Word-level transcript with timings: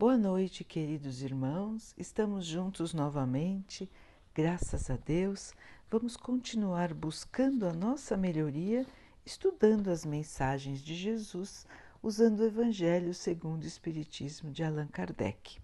Boa 0.00 0.16
noite, 0.16 0.62
queridos 0.62 1.22
irmãos. 1.22 1.92
Estamos 1.98 2.46
juntos 2.46 2.94
novamente, 2.94 3.90
graças 4.32 4.88
a 4.88 4.96
Deus. 4.96 5.52
Vamos 5.90 6.16
continuar 6.16 6.94
buscando 6.94 7.66
a 7.66 7.72
nossa 7.72 8.16
melhoria, 8.16 8.86
estudando 9.26 9.88
as 9.88 10.06
mensagens 10.06 10.84
de 10.84 10.94
Jesus, 10.94 11.66
usando 12.00 12.38
o 12.38 12.46
Evangelho 12.46 13.12
segundo 13.12 13.64
o 13.64 13.66
Espiritismo 13.66 14.52
de 14.52 14.62
Allan 14.62 14.86
Kardec. 14.86 15.60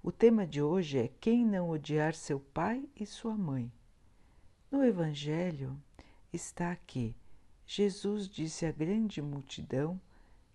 O 0.00 0.12
tema 0.12 0.46
de 0.46 0.62
hoje 0.62 0.98
é 0.98 1.10
Quem 1.20 1.44
não 1.44 1.68
odiar 1.68 2.14
seu 2.14 2.38
pai 2.38 2.88
e 2.94 3.04
sua 3.04 3.34
mãe. 3.34 3.68
No 4.70 4.84
Evangelho 4.84 5.76
está 6.32 6.70
aqui: 6.70 7.16
Jesus 7.66 8.28
disse 8.28 8.64
à 8.64 8.70
grande 8.70 9.20
multidão 9.20 10.00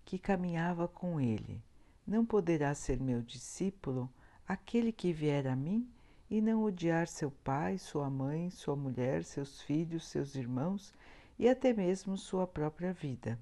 que 0.02 0.18
caminhava 0.18 0.88
com 0.88 1.20
ele 1.20 1.62
não 2.08 2.24
poderá 2.24 2.74
ser 2.74 2.98
meu 2.98 3.20
discípulo 3.20 4.08
aquele 4.48 4.90
que 4.90 5.12
vier 5.12 5.46
a 5.46 5.54
mim 5.54 5.86
e 6.30 6.40
não 6.40 6.64
odiar 6.64 7.06
seu 7.06 7.30
pai, 7.30 7.76
sua 7.76 8.08
mãe, 8.08 8.48
sua 8.48 8.74
mulher, 8.74 9.22
seus 9.22 9.60
filhos, 9.60 10.06
seus 10.06 10.34
irmãos 10.34 10.94
e 11.38 11.46
até 11.46 11.70
mesmo 11.74 12.16
sua 12.16 12.46
própria 12.46 12.94
vida. 12.94 13.38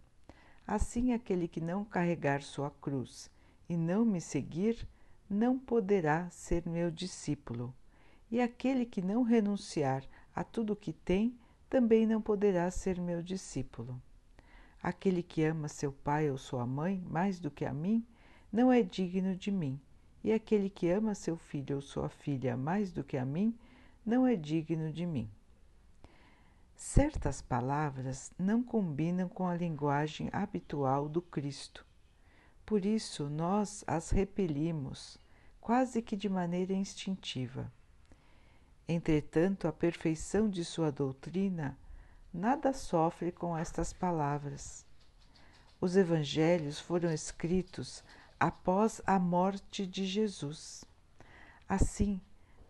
Assim, 0.66 1.12
aquele 1.12 1.46
que 1.46 1.60
não 1.60 1.84
carregar 1.84 2.42
sua 2.42 2.68
cruz 2.68 3.30
e 3.68 3.76
não 3.76 4.04
me 4.04 4.20
seguir, 4.20 4.84
não 5.30 5.56
poderá 5.56 6.28
ser 6.30 6.68
meu 6.68 6.90
discípulo. 6.90 7.72
E 8.28 8.40
aquele 8.40 8.84
que 8.84 9.00
não 9.00 9.22
renunciar 9.22 10.02
a 10.34 10.42
tudo 10.42 10.72
o 10.72 10.76
que 10.76 10.92
tem, 10.92 11.38
também 11.70 12.04
não 12.04 12.20
poderá 12.20 12.68
ser 12.72 13.00
meu 13.00 13.22
discípulo. 13.22 14.02
Aquele 14.82 15.22
que 15.22 15.44
ama 15.44 15.68
seu 15.68 15.92
pai 15.92 16.28
ou 16.28 16.36
sua 16.36 16.66
mãe 16.66 17.00
mais 17.08 17.38
do 17.38 17.48
que 17.48 17.64
a 17.64 17.72
mim, 17.72 18.04
não 18.56 18.72
é 18.72 18.82
digno 18.82 19.36
de 19.36 19.50
mim, 19.50 19.78
e 20.24 20.32
aquele 20.32 20.70
que 20.70 20.88
ama 20.88 21.14
seu 21.14 21.36
filho 21.36 21.76
ou 21.76 21.82
sua 21.82 22.08
filha 22.08 22.56
mais 22.56 22.90
do 22.90 23.04
que 23.04 23.18
a 23.18 23.24
mim, 23.24 23.54
não 24.04 24.26
é 24.26 24.34
digno 24.34 24.90
de 24.90 25.04
mim. 25.04 25.28
Certas 26.74 27.42
palavras 27.42 28.32
não 28.38 28.62
combinam 28.62 29.28
com 29.28 29.46
a 29.46 29.54
linguagem 29.54 30.30
habitual 30.32 31.06
do 31.06 31.20
Cristo. 31.20 31.84
Por 32.64 32.86
isso, 32.86 33.28
nós 33.28 33.84
as 33.86 34.08
repelimos, 34.08 35.18
quase 35.60 36.00
que 36.00 36.16
de 36.16 36.30
maneira 36.30 36.72
instintiva. 36.72 37.70
Entretanto, 38.88 39.68
a 39.68 39.72
perfeição 39.72 40.48
de 40.48 40.64
sua 40.64 40.90
doutrina 40.90 41.76
nada 42.32 42.72
sofre 42.72 43.30
com 43.30 43.54
estas 43.54 43.92
palavras. 43.92 44.86
Os 45.78 45.94
evangelhos 45.94 46.80
foram 46.80 47.12
escritos 47.12 48.02
após 48.38 49.00
a 49.06 49.18
morte 49.18 49.86
de 49.86 50.04
Jesus. 50.04 50.84
Assim, 51.68 52.20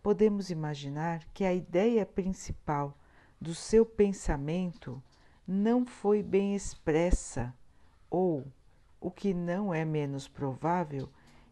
podemos 0.01 0.49
imaginar 0.49 1.23
que 1.33 1.43
a 1.43 1.53
ideia 1.53 2.05
principal 2.05 2.97
do 3.39 3.53
seu 3.53 3.85
pensamento 3.85 5.01
não 5.47 5.85
foi 5.85 6.23
bem 6.23 6.55
expressa, 6.55 7.53
ou, 8.09 8.45
o 8.99 9.11
que 9.11 9.33
não 9.33 9.73
é 9.73 9.85
menos 9.85 10.27
provável, 10.27 11.09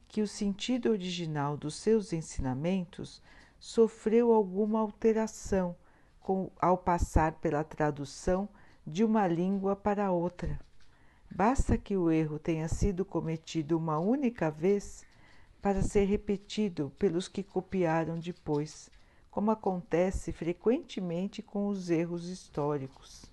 que 0.08 0.22
o 0.22 0.28
sentido 0.28 0.90
original 0.90 1.58
dos 1.58 1.76
seus 1.76 2.14
ensinamentos 2.14 3.22
sofreu 3.60 4.32
alguma 4.32 4.80
alteração 4.80 5.76
com, 6.20 6.50
ao 6.60 6.78
passar 6.78 7.34
pela 7.34 7.64
tradução 7.64 8.50
de 8.86 9.04
uma 9.04 9.28
língua 9.28 9.76
para 9.76 10.12
outra. 10.12 10.60
Basta 11.36 11.78
que 11.78 11.98
o 11.98 12.10
erro 12.10 12.40
tenha 12.40 12.70
sido 12.70 13.04
cometido 13.04 13.78
uma 13.78 14.00
única 14.00 14.50
vez 14.50 15.04
para 15.62 15.82
ser 15.82 16.06
repetido 16.06 16.94
pelos 16.98 17.28
que 17.28 17.44
copiaram 17.44 18.18
depois, 18.18 18.90
como 19.30 19.52
acontece 19.52 20.32
frequentemente 20.32 21.42
com 21.42 21.68
os 21.68 21.90
erros 21.90 22.30
históricos. 22.30 23.26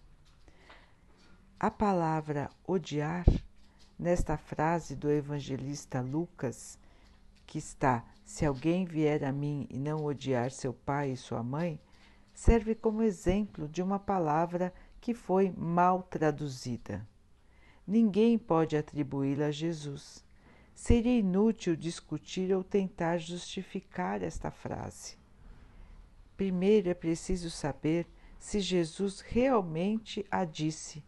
A 1.60 1.70
palavra 1.70 2.50
odiar, 2.66 3.24
nesta 3.96 4.36
frase 4.36 4.96
do 4.96 5.08
evangelista 5.08 6.00
Lucas, 6.00 6.76
que 7.46 7.58
está: 7.58 8.04
Se 8.24 8.44
alguém 8.44 8.84
vier 8.84 9.22
a 9.22 9.30
mim 9.30 9.64
e 9.70 9.78
não 9.78 10.04
odiar 10.04 10.50
seu 10.50 10.74
pai 10.74 11.12
e 11.12 11.16
sua 11.16 11.44
mãe, 11.44 11.78
serve 12.34 12.74
como 12.74 13.00
exemplo 13.00 13.68
de 13.68 13.80
uma 13.80 14.00
palavra 14.00 14.74
que 15.00 15.14
foi 15.14 15.52
mal 15.56 16.02
traduzida 16.02 17.06
ninguém 17.86 18.38
pode 18.38 18.76
atribuí-la 18.76 19.46
a 19.46 19.50
Jesus. 19.50 20.24
Seria 20.74 21.18
inútil 21.18 21.76
discutir 21.76 22.54
ou 22.54 22.64
tentar 22.64 23.18
justificar 23.18 24.22
esta 24.22 24.50
frase. 24.50 25.16
Primeiro 26.36 26.88
é 26.88 26.94
preciso 26.94 27.50
saber 27.50 28.06
se 28.38 28.58
Jesus 28.58 29.20
realmente 29.20 30.26
a 30.30 30.44
disse, 30.44 31.04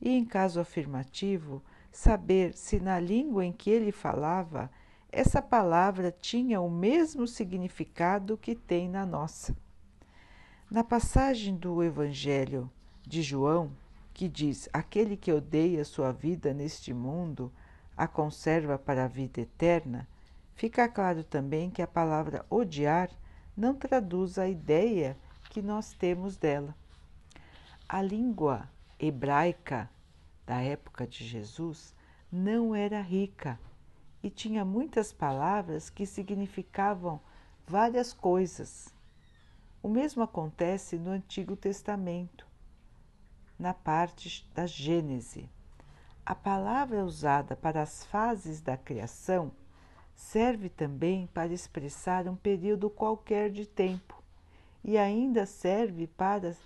e, 0.00 0.10
em 0.10 0.24
caso 0.24 0.60
afirmativo, 0.60 1.62
saber 1.92 2.54
se 2.54 2.80
na 2.80 2.98
língua 2.98 3.44
em 3.44 3.52
que 3.52 3.70
ele 3.70 3.92
falava 3.92 4.70
essa 5.16 5.40
palavra 5.40 6.10
tinha 6.12 6.60
o 6.60 6.70
mesmo 6.70 7.26
significado 7.26 8.36
que 8.36 8.54
tem 8.54 8.88
na 8.88 9.06
nossa. 9.06 9.56
Na 10.70 10.84
passagem 10.84 11.56
do 11.56 11.82
Evangelho 11.82 12.70
de 13.00 13.22
João, 13.22 13.70
que 14.16 14.30
diz: 14.30 14.66
Aquele 14.72 15.14
que 15.14 15.30
odeia 15.30 15.84
sua 15.84 16.10
vida 16.10 16.54
neste 16.54 16.94
mundo 16.94 17.52
a 17.94 18.08
conserva 18.08 18.78
para 18.78 19.04
a 19.04 19.08
vida 19.08 19.42
eterna, 19.42 20.08
fica 20.54 20.88
claro 20.88 21.22
também 21.22 21.70
que 21.70 21.82
a 21.82 21.86
palavra 21.86 22.46
odiar 22.48 23.10
não 23.54 23.74
traduz 23.74 24.38
a 24.38 24.48
ideia 24.48 25.18
que 25.50 25.60
nós 25.60 25.92
temos 25.92 26.38
dela. 26.38 26.74
A 27.86 28.00
língua 28.00 28.70
hebraica 28.98 29.90
da 30.46 30.62
época 30.62 31.06
de 31.06 31.22
Jesus 31.22 31.94
não 32.32 32.74
era 32.74 33.02
rica 33.02 33.60
e 34.22 34.30
tinha 34.30 34.64
muitas 34.64 35.12
palavras 35.12 35.90
que 35.90 36.06
significavam 36.06 37.20
várias 37.66 38.14
coisas. 38.14 38.88
O 39.82 39.90
mesmo 39.90 40.22
acontece 40.22 40.96
no 40.96 41.10
Antigo 41.10 41.54
Testamento 41.54 42.46
na 43.58 43.72
parte 43.72 44.48
da 44.54 44.66
Gênese. 44.66 45.48
A 46.24 46.34
palavra 46.34 47.04
usada 47.04 47.54
para 47.56 47.82
as 47.82 48.04
fases 48.04 48.60
da 48.60 48.76
criação 48.76 49.52
serve 50.14 50.68
também 50.68 51.26
para 51.28 51.52
expressar 51.52 52.26
um 52.26 52.34
período 52.34 52.90
qualquer 52.90 53.50
de 53.50 53.66
tempo 53.66 54.22
e 54.82 54.96
ainda 54.96 55.46
serve 55.46 56.06
para, 56.06 56.56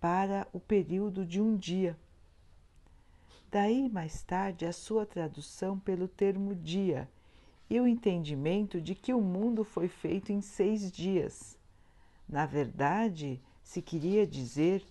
para 0.00 0.46
o 0.52 0.60
período 0.60 1.24
de 1.24 1.40
um 1.40 1.56
dia. 1.56 1.96
Daí 3.50 3.88
mais 3.88 4.22
tarde 4.22 4.66
a 4.66 4.72
sua 4.72 5.06
tradução 5.06 5.78
pelo 5.78 6.06
termo 6.06 6.54
dia 6.54 7.08
e 7.70 7.80
o 7.80 7.86
entendimento 7.86 8.80
de 8.80 8.94
que 8.94 9.12
o 9.14 9.20
mundo 9.20 9.64
foi 9.64 9.88
feito 9.88 10.32
em 10.32 10.40
seis 10.40 10.90
dias. 10.90 11.58
Na 12.28 12.46
verdade, 12.46 13.40
se 13.62 13.80
queria 13.80 14.26
dizer 14.26 14.84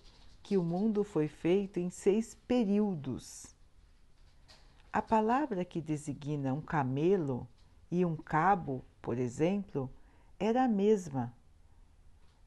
que 0.46 0.56
o 0.56 0.62
mundo 0.62 1.02
foi 1.02 1.26
feito 1.26 1.80
em 1.80 1.90
seis 1.90 2.36
períodos. 2.46 3.52
A 4.92 5.02
palavra 5.02 5.64
que 5.64 5.80
designa 5.80 6.54
um 6.54 6.60
camelo 6.60 7.48
e 7.90 8.04
um 8.04 8.14
cabo, 8.14 8.84
por 9.02 9.18
exemplo, 9.18 9.90
era 10.38 10.62
a 10.62 10.68
mesma, 10.68 11.34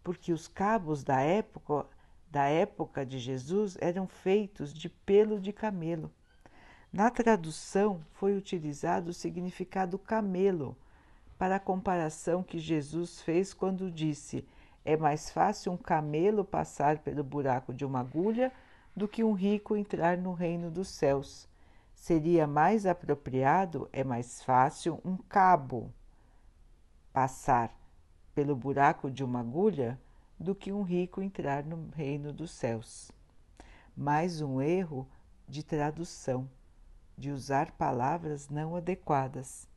porque 0.02 0.32
os 0.32 0.48
cabos 0.48 1.04
da 1.04 1.20
época, 1.20 1.86
da 2.32 2.46
época 2.46 3.06
de 3.06 3.20
Jesus 3.20 3.78
eram 3.82 4.08
feitos 4.08 4.74
de 4.74 4.88
pelo 4.88 5.38
de 5.38 5.52
camelo. 5.52 6.10
Na 6.94 7.12
tradução 7.12 8.02
foi 8.14 8.34
utilizado 8.34 9.10
o 9.10 9.14
significado 9.14 10.00
camelo 10.00 10.78
para 11.38 11.57
a 11.57 11.60
comparação 11.60 12.44
que 12.44 12.60
Jesus 12.60 13.22
fez 13.22 13.54
quando 13.54 13.92
disse: 13.92 14.48
é 14.84 14.96
mais 14.98 15.30
fácil 15.30 15.72
um 15.72 15.78
camelo 15.78 16.44
passar 16.44 17.00
pelo 17.00 17.24
buraco 17.24 17.74
de 17.74 17.86
uma 17.86 18.00
agulha 18.00 18.52
do 18.96 19.08
que 19.08 19.24
um 19.24 19.34
rico 19.34 19.76
entrar 19.76 20.18
no 20.18 20.34
reino 20.34 20.72
dos 20.72 20.88
céus. 20.90 21.48
Seria 21.94 22.48
mais 22.48 22.86
apropriado, 22.86 23.90
é 23.92 24.04
mais 24.04 24.42
fácil 24.42 25.00
um 25.04 25.18
cabo 25.18 25.94
passar 27.12 27.74
pelo 28.34 28.56
buraco 28.56 29.12
de 29.12 29.24
uma 29.24 29.42
agulha 29.42 30.00
do 30.40 30.56
que 30.56 30.72
um 30.72 30.82
rico 30.82 31.22
entrar 31.22 31.64
no 31.64 31.90
reino 31.90 32.32
dos 32.32 32.52
céus. 32.52 33.12
Mais 33.96 34.42
um 34.42 34.62
erro 34.62 35.06
de 35.48 35.62
tradução, 35.62 36.50
de 37.18 37.32
usar 37.32 37.72
palavras 37.72 38.48
não 38.48 38.75
adequadas. 38.75 39.68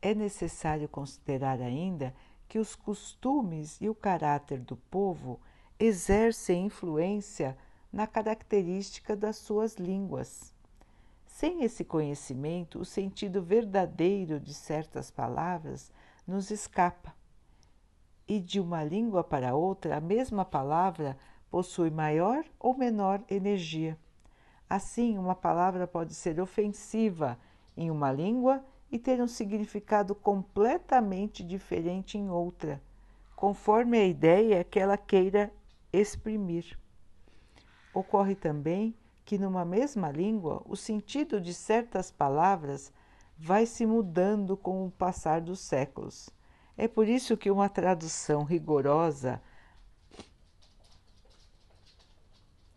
É 0.00 0.14
necessário 0.14 0.88
considerar 0.88 1.60
ainda 1.60 2.14
que 2.48 2.58
os 2.58 2.74
costumes 2.74 3.80
e 3.80 3.88
o 3.88 3.94
caráter 3.94 4.60
do 4.60 4.76
povo 4.76 5.40
exercem 5.78 6.66
influência 6.66 7.56
na 7.92 8.06
característica 8.06 9.16
das 9.16 9.36
suas 9.36 9.74
línguas. 9.76 10.52
Sem 11.26 11.64
esse 11.64 11.84
conhecimento, 11.84 12.78
o 12.78 12.84
sentido 12.84 13.42
verdadeiro 13.42 14.38
de 14.38 14.54
certas 14.54 15.10
palavras 15.10 15.92
nos 16.26 16.50
escapa. 16.50 17.14
E 18.26 18.40
de 18.40 18.60
uma 18.60 18.82
língua 18.84 19.22
para 19.22 19.54
outra, 19.54 19.96
a 19.96 20.00
mesma 20.00 20.44
palavra 20.44 21.18
possui 21.50 21.90
maior 21.90 22.44
ou 22.58 22.76
menor 22.76 23.22
energia. 23.28 23.98
Assim, 24.68 25.18
uma 25.18 25.34
palavra 25.34 25.86
pode 25.86 26.14
ser 26.14 26.40
ofensiva 26.40 27.38
em 27.76 27.90
uma 27.90 28.10
língua 28.10 28.64
e 28.90 28.98
ter 28.98 29.20
um 29.20 29.26
significado 29.26 30.14
completamente 30.14 31.42
diferente 31.42 32.16
em 32.16 32.30
outra, 32.30 32.82
conforme 33.34 33.98
a 33.98 34.06
ideia 34.06 34.64
que 34.64 34.78
ela 34.78 34.96
queira 34.96 35.52
exprimir. 35.92 36.78
Ocorre 37.92 38.34
também 38.34 38.94
que, 39.24 39.38
numa 39.38 39.64
mesma 39.64 40.10
língua, 40.10 40.62
o 40.66 40.76
sentido 40.76 41.40
de 41.40 41.54
certas 41.54 42.10
palavras 42.10 42.92
vai 43.36 43.66
se 43.66 43.86
mudando 43.86 44.56
com 44.56 44.86
o 44.86 44.90
passar 44.90 45.40
dos 45.40 45.60
séculos. 45.60 46.30
É 46.76 46.88
por 46.88 47.08
isso 47.08 47.36
que 47.36 47.50
uma 47.50 47.68
tradução 47.68 48.42
rigorosa 48.42 49.40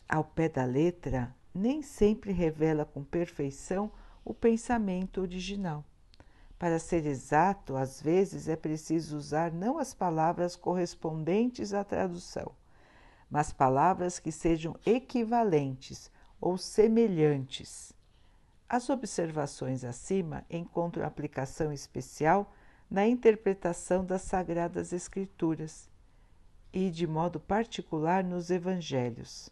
ao 0.07 0.23
pé 0.23 0.47
da 0.47 0.63
letra 0.63 1.35
nem 1.53 1.81
sempre 1.81 2.31
revela 2.31 2.85
com 2.85 3.03
perfeição 3.03 3.91
o 4.23 4.33
pensamento 4.33 5.21
original. 5.21 5.83
Para 6.59 6.79
ser 6.79 7.05
exato, 7.05 7.75
às 7.75 8.01
vezes 8.01 8.47
é 8.47 8.55
preciso 8.55 9.15
usar 9.15 9.51
não 9.51 9.77
as 9.77 9.93
palavras 9.93 10.55
correspondentes 10.55 11.73
à 11.73 11.83
tradução, 11.83 12.51
mas 13.29 13.53
palavras 13.53 14.17
que 14.17 14.31
sejam 14.31 14.75
equivalentes 14.85 16.11
ou 16.41 16.57
semelhantes. 16.57 17.93
As 18.67 18.89
observações 18.89 19.83
acima 19.83 20.43
encontram 20.49 21.05
aplicação 21.05 21.71
especial 21.71 22.51
na 22.89 23.07
interpretação 23.07 24.03
das 24.03 24.23
Sagradas 24.23 24.91
Escrituras 24.91 25.89
e, 26.73 26.89
de 26.89 27.05
modo 27.05 27.39
particular, 27.39 28.23
nos 28.23 28.49
Evangelhos. 28.49 29.49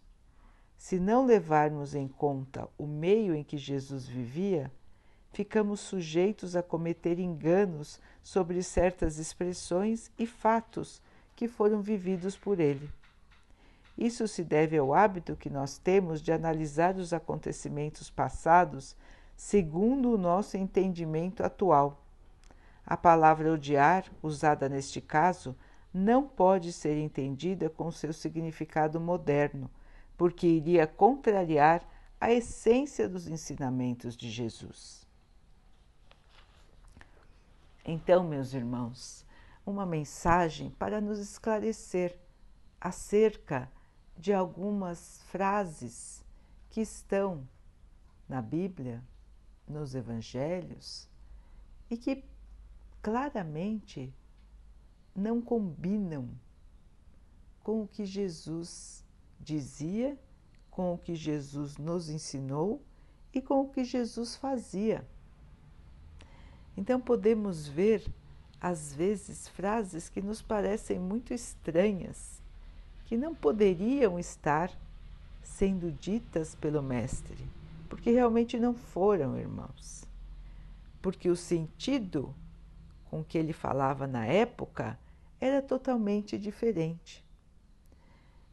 Se 0.77 0.99
não 0.99 1.25
levarmos 1.25 1.95
em 1.95 2.07
conta 2.07 2.67
o 2.77 2.85
meio 2.85 3.33
em 3.33 3.43
que 3.43 3.57
Jesus 3.57 4.07
vivia, 4.07 4.71
ficamos 5.35 5.81
sujeitos 5.81 6.55
a 6.55 6.63
cometer 6.63 7.19
enganos 7.19 7.99
sobre 8.23 8.63
certas 8.63 9.17
expressões 9.17 10.09
e 10.17 10.25
fatos 10.25 11.01
que 11.35 11.45
foram 11.49 11.81
vividos 11.81 12.37
por 12.37 12.57
ele. 12.57 12.89
Isso 13.97 14.29
se 14.29 14.45
deve 14.45 14.77
ao 14.77 14.93
hábito 14.93 15.35
que 15.35 15.49
nós 15.49 15.77
temos 15.77 16.21
de 16.21 16.31
analisar 16.31 16.95
os 16.95 17.11
acontecimentos 17.11 18.09
passados 18.09 18.95
segundo 19.35 20.13
o 20.13 20.17
nosso 20.17 20.55
entendimento 20.55 21.43
atual. 21.43 22.01
A 22.85 22.95
palavra 22.95 23.51
odiar, 23.51 24.05
usada 24.23 24.69
neste 24.69 25.01
caso, 25.01 25.53
não 25.93 26.25
pode 26.25 26.71
ser 26.71 26.97
entendida 26.97 27.69
com 27.69 27.91
seu 27.91 28.13
significado 28.13 29.01
moderno, 29.01 29.69
porque 30.15 30.47
iria 30.47 30.87
contrariar 30.87 31.85
a 32.21 32.31
essência 32.31 33.09
dos 33.09 33.27
ensinamentos 33.27 34.15
de 34.15 34.29
Jesus. 34.29 35.04
Então, 37.87 38.23
meus 38.23 38.55
irmãos, 38.55 39.23
uma 39.63 39.85
mensagem 39.85 40.71
para 40.71 40.99
nos 40.99 41.19
esclarecer 41.19 42.19
acerca 42.81 43.71
de 44.17 44.33
algumas 44.33 45.21
frases 45.29 46.25
que 46.69 46.81
estão 46.81 47.47
na 48.27 48.41
Bíblia, 48.41 49.03
nos 49.67 49.93
Evangelhos, 49.93 51.07
e 51.87 51.95
que 51.95 52.23
claramente 53.03 54.11
não 55.15 55.39
combinam 55.39 56.29
com 57.61 57.83
o 57.83 57.87
que 57.87 58.03
Jesus 58.03 59.05
dizia, 59.39 60.19
com 60.71 60.95
o 60.95 60.97
que 60.97 61.13
Jesus 61.13 61.77
nos 61.77 62.09
ensinou 62.09 62.83
e 63.31 63.39
com 63.39 63.61
o 63.61 63.69
que 63.69 63.83
Jesus 63.83 64.35
fazia. 64.35 65.07
Então 66.77 66.99
podemos 66.99 67.67
ver, 67.67 68.05
às 68.59 68.93
vezes, 68.93 69.47
frases 69.47 70.09
que 70.09 70.21
nos 70.21 70.41
parecem 70.41 70.99
muito 70.99 71.33
estranhas, 71.33 72.41
que 73.05 73.15
não 73.15 73.33
poderiam 73.33 74.19
estar 74.19 74.71
sendo 75.41 75.91
ditas 75.91 76.55
pelo 76.55 76.81
Mestre, 76.81 77.47
porque 77.87 78.11
realmente 78.11 78.59
não 78.59 78.73
foram, 78.73 79.37
irmãos. 79.37 80.03
Porque 81.01 81.29
o 81.29 81.35
sentido 81.35 82.33
com 83.09 83.23
que 83.23 83.37
ele 83.37 83.53
falava 83.53 84.07
na 84.07 84.25
época 84.25 84.99
era 85.39 85.61
totalmente 85.61 86.37
diferente. 86.37 87.23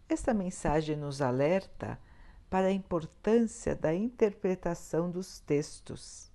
Esta 0.08 0.34
mensagem 0.34 0.94
nos 0.94 1.22
alerta 1.22 1.98
para 2.50 2.66
a 2.66 2.72
importância 2.72 3.74
da 3.74 3.94
interpretação 3.94 5.10
dos 5.10 5.40
textos, 5.40 6.30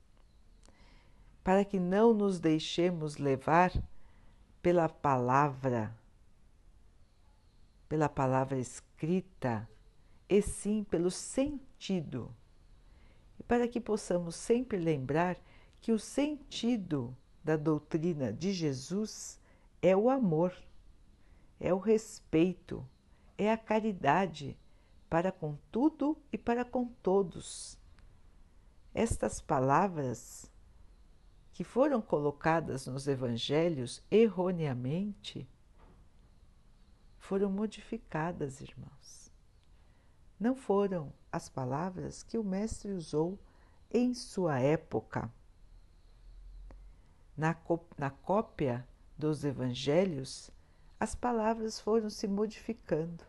para 1.48 1.64
que 1.64 1.80
não 1.80 2.14
nos 2.14 2.42
deixemos 2.42 3.16
levar 3.16 3.72
pela 4.62 4.90
palavra, 4.90 5.98
pela 7.88 8.10
palavra 8.10 8.60
escrita, 8.60 9.66
e 10.28 10.42
sim 10.42 10.84
pelo 10.84 11.10
sentido, 11.10 12.36
e 13.40 13.44
para 13.44 13.66
que 13.66 13.80
possamos 13.80 14.36
sempre 14.36 14.78
lembrar 14.78 15.38
que 15.80 15.94
o 15.94 15.98
sentido 15.98 17.16
da 17.42 17.56
doutrina 17.56 18.34
de 18.34 18.52
Jesus 18.52 19.40
é 19.82 19.96
o 19.96 20.10
amor, 20.10 20.54
é 21.62 21.74
o 21.74 21.78
respeito 21.78 22.86
é 23.38 23.50
a 23.50 23.58
caridade 23.58 24.60
para 25.10 25.32
com 25.32 25.58
tudo 25.72 26.18
e 26.30 26.38
para 26.38 26.66
com 26.66 26.88
todos. 27.02 27.80
Estas 28.94 29.40
palavras 29.40 30.52
que 31.58 31.64
foram 31.64 32.00
colocadas 32.00 32.86
nos 32.86 33.08
evangelhos 33.08 34.04
erroneamente 34.12 35.50
foram 37.18 37.50
modificadas, 37.50 38.62
irmãos. 38.62 39.32
Não 40.40 40.56
foram 40.56 41.12
as 41.32 41.50
palavras 41.50 42.22
que 42.22 42.38
o 42.38 42.44
Mestre 42.44 42.92
usou 42.92 43.40
em 43.90 44.14
sua 44.14 44.60
época. 44.60 45.34
Na, 47.36 47.58
na 47.98 48.12
cópia 48.12 48.88
dos 49.18 49.44
evangelhos, 49.44 50.52
as 51.00 51.16
palavras 51.16 51.80
foram 51.80 52.12
se 52.12 52.28
modificando, 52.28 53.24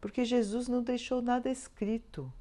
porque 0.00 0.24
Jesus 0.24 0.68
não 0.68 0.80
deixou 0.80 1.20
nada 1.20 1.50
escrito. 1.50 2.32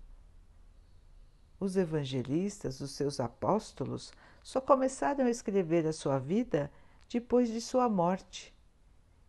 Os 1.61 1.77
evangelistas, 1.77 2.81
os 2.81 2.89
seus 2.89 3.19
apóstolos, 3.19 4.11
só 4.41 4.59
começaram 4.59 5.25
a 5.25 5.29
escrever 5.29 5.85
a 5.85 5.93
sua 5.93 6.17
vida 6.17 6.71
depois 7.07 7.49
de 7.49 7.61
sua 7.61 7.87
morte. 7.87 8.51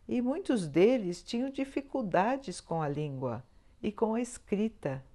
E 0.07 0.19
muitos 0.19 0.67
deles 0.67 1.21
tinham 1.21 1.51
dificuldades 1.51 2.59
com 2.59 2.81
a 2.81 2.89
língua 2.89 3.45
e 3.83 3.91
com 3.91 4.15
a 4.15 4.19
escrita. 4.19 5.05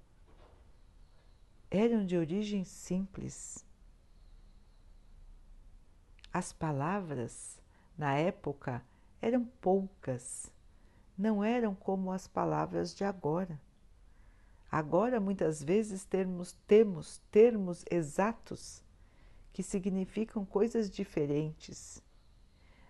Eram 1.69 2.05
de 2.05 2.15
origem 2.15 2.63
simples. 2.63 3.65
As 6.31 6.53
palavras, 6.53 7.59
na 7.97 8.15
época, 8.15 8.81
eram 9.21 9.43
poucas, 9.59 10.49
não 11.17 11.43
eram 11.43 11.75
como 11.75 12.13
as 12.13 12.29
palavras 12.29 12.95
de 12.95 13.03
agora. 13.03 13.59
Agora, 14.71 15.19
muitas 15.19 15.63
vezes, 15.63 16.05
termos, 16.05 16.51
temos 16.67 17.19
termos 17.31 17.83
exatos 17.89 18.83
que 19.51 19.63
significam 19.63 20.45
coisas 20.45 20.89
diferentes. 20.89 22.03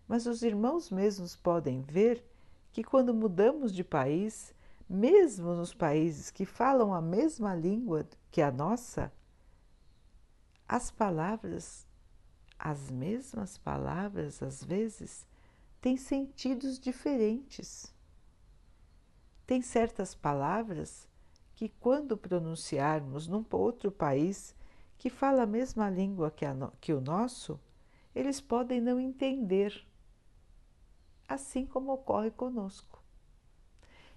Mas 0.07 0.25
os 0.25 0.41
irmãos 0.41 0.91
mesmos 0.91 1.35
podem 1.35 1.81
ver 1.81 2.23
que, 2.73 2.83
quando 2.83 3.13
mudamos 3.13 3.73
de 3.73 3.83
país, 3.83 4.53
mesmo 4.89 5.53
nos 5.53 5.73
países 5.73 6.29
que 6.29 6.45
falam 6.45 6.93
a 6.93 7.01
mesma 7.01 7.55
língua 7.55 8.05
que 8.29 8.41
a 8.41 8.51
nossa, 8.51 9.11
as 10.67 10.91
palavras, 10.91 11.87
as 12.57 12.91
mesmas 12.91 13.57
palavras, 13.57 14.43
às 14.43 14.63
vezes, 14.63 15.25
tem 15.79 15.95
sentidos 15.95 16.77
diferentes. 16.77 17.93
Tem 19.47 19.61
certas 19.61 20.13
palavras 20.13 21.08
que, 21.59 21.67
quando 21.67 22.15
pronunciarmos 22.15 23.27
num 23.27 23.45
outro 23.51 23.91
país 23.91 24.55
que 24.97 25.09
fala 25.09 25.43
a 25.43 25.45
mesma 25.45 25.89
língua 25.89 26.31
que, 26.31 26.47
no, 26.53 26.71
que 26.79 26.93
o 26.93 27.01
nosso, 27.01 27.59
eles 28.15 28.39
podem 28.39 28.79
não 28.79 28.97
entender, 28.97 29.85
assim 31.27 31.65
como 31.65 31.91
ocorre 31.91 32.31
conosco. 32.31 33.03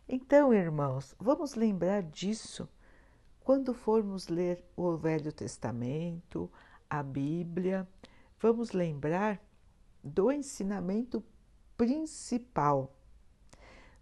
Então, 0.09 0.55
irmãos, 0.55 1.17
vamos 1.19 1.57
lembrar 1.57 2.05
disso 2.05 2.69
quando 3.41 3.75
formos 3.75 4.29
ler 4.29 4.65
o 4.77 4.97
Velho 4.97 5.33
Testamento, 5.33 6.49
a 6.89 7.03
Bíblia, 7.03 7.89
vamos 8.39 8.71
lembrar 8.71 9.45
do 10.01 10.31
ensinamento 10.31 11.21
principal, 11.77 12.97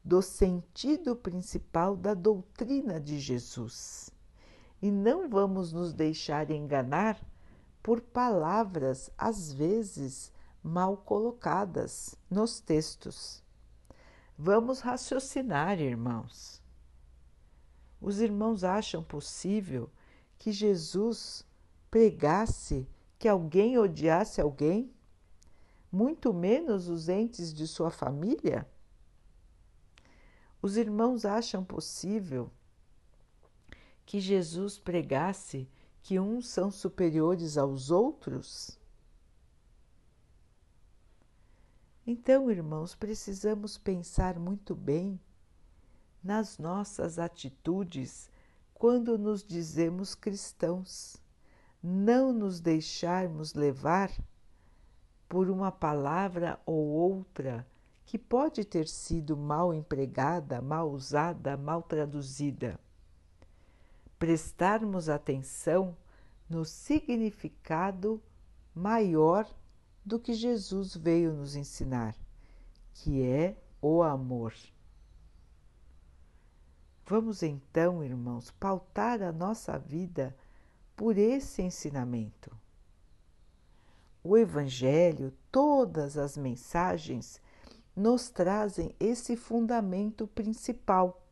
do 0.04 0.22
sentido 0.22 1.14
principal 1.14 1.96
da 1.96 2.14
doutrina 2.14 2.98
de 2.98 3.18
Jesus. 3.18 4.10
E 4.80 4.90
não 4.90 5.28
vamos 5.28 5.72
nos 5.72 5.92
deixar 5.92 6.50
enganar 6.50 7.20
por 7.82 8.00
palavras, 8.00 9.10
às 9.16 9.52
vezes, 9.52 10.32
mal 10.62 10.96
colocadas 10.96 12.16
nos 12.30 12.60
textos. 12.60 13.42
Vamos 14.38 14.80
raciocinar, 14.80 15.80
irmãos. 15.80 16.62
Os 18.00 18.20
irmãos 18.20 18.64
acham 18.64 19.02
possível 19.02 19.90
que 20.38 20.50
Jesus 20.50 21.44
pregasse 21.90 22.88
que 23.18 23.28
alguém 23.28 23.76
odiasse 23.76 24.40
alguém, 24.40 24.90
muito 25.92 26.32
menos 26.32 26.88
os 26.88 27.10
entes 27.10 27.52
de 27.52 27.66
sua 27.66 27.90
família? 27.90 28.66
Os 30.62 30.76
irmãos 30.76 31.24
acham 31.24 31.64
possível 31.64 32.50
que 34.04 34.20
Jesus 34.20 34.78
pregasse 34.78 35.68
que 36.02 36.18
uns 36.18 36.48
são 36.48 36.70
superiores 36.70 37.56
aos 37.56 37.90
outros? 37.90 38.78
Então, 42.06 42.50
irmãos, 42.50 42.94
precisamos 42.94 43.78
pensar 43.78 44.38
muito 44.38 44.74
bem 44.74 45.20
nas 46.22 46.58
nossas 46.58 47.18
atitudes 47.18 48.28
quando 48.74 49.18
nos 49.18 49.44
dizemos 49.44 50.14
cristãos, 50.14 51.16
não 51.82 52.32
nos 52.32 52.60
deixarmos 52.60 53.54
levar 53.54 54.10
por 55.28 55.48
uma 55.48 55.70
palavra 55.70 56.60
ou 56.66 56.88
outra 56.88 57.66
que 58.10 58.18
pode 58.18 58.64
ter 58.64 58.88
sido 58.88 59.36
mal 59.36 59.72
empregada, 59.72 60.60
mal 60.60 60.90
usada, 60.90 61.56
mal 61.56 61.80
traduzida. 61.80 62.76
Prestarmos 64.18 65.08
atenção 65.08 65.96
no 66.48 66.64
significado 66.64 68.20
maior 68.74 69.48
do 70.04 70.18
que 70.18 70.34
Jesus 70.34 70.96
veio 70.96 71.32
nos 71.32 71.54
ensinar, 71.54 72.16
que 72.94 73.22
é 73.22 73.56
o 73.80 74.02
amor. 74.02 74.54
Vamos 77.06 77.44
então, 77.44 78.02
irmãos, 78.02 78.50
pautar 78.50 79.22
a 79.22 79.30
nossa 79.30 79.78
vida 79.78 80.36
por 80.96 81.16
esse 81.16 81.62
ensinamento. 81.62 82.50
O 84.20 84.36
Evangelho, 84.36 85.32
todas 85.52 86.18
as 86.18 86.36
mensagens, 86.36 87.40
nos 88.00 88.30
trazem 88.30 88.94
esse 88.98 89.36
fundamento 89.36 90.26
principal. 90.26 91.22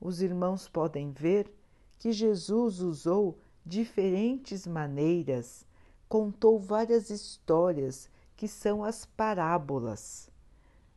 Os 0.00 0.22
irmãos 0.22 0.68
podem 0.68 1.10
ver 1.10 1.52
que 1.98 2.12
Jesus 2.12 2.78
usou 2.78 3.40
diferentes 3.66 4.64
maneiras, 4.64 5.66
contou 6.08 6.56
várias 6.58 7.10
histórias 7.10 8.08
que 8.36 8.46
são 8.46 8.84
as 8.84 9.04
parábolas. 9.04 10.30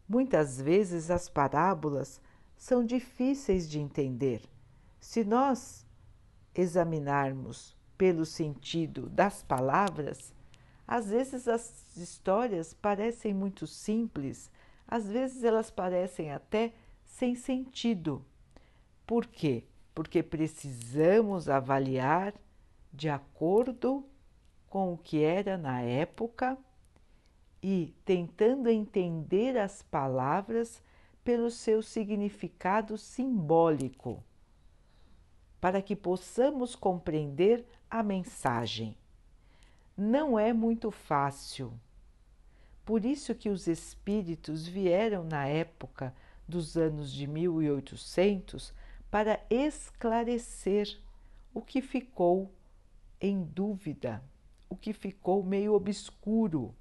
Muitas 0.07 0.61
vezes 0.61 1.09
as 1.09 1.27
parábolas 1.27 2.21
são 2.55 2.85
difíceis 2.85 3.67
de 3.67 3.79
entender. 3.79 4.43
Se 4.99 5.23
nós 5.23 5.83
examinarmos 6.53 7.75
pelo 7.97 8.23
sentido 8.23 9.09
das 9.09 9.41
palavras, 9.41 10.31
às 10.87 11.09
vezes 11.09 11.47
as 11.47 11.97
histórias 11.97 12.73
parecem 12.73 13.33
muito 13.33 13.67
simples, 13.67 14.49
às 14.87 15.05
vezes 15.07 15.43
elas 15.43 15.69
parecem 15.69 16.31
até 16.31 16.73
sem 17.03 17.35
sentido. 17.35 18.25
Por 19.05 19.25
quê? 19.25 19.65
Porque 19.93 20.23
precisamos 20.23 21.49
avaliar 21.49 22.33
de 22.93 23.09
acordo 23.09 24.05
com 24.69 24.93
o 24.93 24.97
que 24.97 25.23
era 25.23 25.57
na 25.57 25.81
época 25.81 26.57
e 27.61 27.93
tentando 28.05 28.69
entender 28.69 29.57
as 29.57 29.81
palavras 29.81 30.81
pelo 31.23 31.51
seu 31.51 31.81
significado 31.81 32.97
simbólico, 32.97 34.23
para 35.59 35.81
que 35.81 35.95
possamos 35.95 36.75
compreender 36.75 37.65
a 37.89 38.01
mensagem. 38.01 38.95
Não 39.97 40.37
é 40.37 40.53
muito 40.53 40.91
fácil. 40.91 41.73
Por 42.85 43.03
isso 43.03 43.33
que 43.33 43.49
os 43.49 43.67
espíritos 43.67 44.67
vieram 44.67 45.23
na 45.23 45.47
época 45.47 46.13
dos 46.47 46.77
anos 46.77 47.11
de 47.11 47.25
1800 47.25 48.73
para 49.09 49.43
esclarecer 49.49 50.99
o 51.53 51.61
que 51.61 51.81
ficou 51.81 52.53
em 53.19 53.43
dúvida, 53.43 54.23
o 54.69 54.75
que 54.75 54.93
ficou 54.93 55.43
meio 55.43 55.73
obscuro 55.73 56.75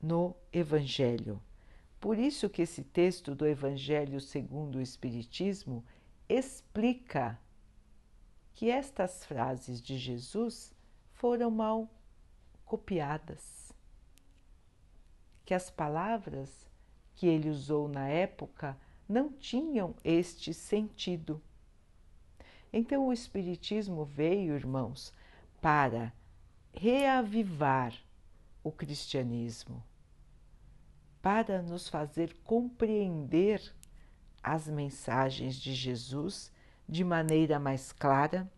no 0.00 0.34
Evangelho. 0.52 1.40
Por 2.00 2.18
isso 2.18 2.48
que 2.48 2.62
esse 2.62 2.82
texto 2.82 3.34
do 3.34 3.46
Evangelho 3.46 4.20
segundo 4.20 4.78
o 4.78 4.80
Espiritismo 4.80 5.84
explica 6.28 7.38
que 8.54 8.70
estas 8.70 9.24
frases 9.24 9.80
de 9.80 9.96
Jesus 9.98 10.74
foram 11.12 11.50
mal 11.50 11.88
copiadas, 12.72 13.70
que 15.44 15.52
as 15.52 15.70
palavras 15.70 16.66
que 17.14 17.26
ele 17.26 17.50
usou 17.50 17.86
na 17.86 18.08
época 18.08 18.78
não 19.06 19.30
tinham 19.30 19.94
este 20.02 20.54
sentido. 20.54 21.38
Então 22.72 23.08
o 23.08 23.12
Espiritismo 23.12 24.06
veio, 24.06 24.54
irmãos, 24.54 25.12
para 25.60 26.14
reavivar 26.72 27.94
o 28.64 28.72
cristianismo 28.72 29.84
para 31.20 31.60
nos 31.60 31.90
fazer 31.90 32.34
compreender 32.42 33.60
as 34.42 34.66
mensagens 34.66 35.56
de 35.56 35.74
Jesus 35.74 36.50
de 36.88 37.04
maneira 37.04 37.58
mais 37.58 37.92
clara, 37.92 38.50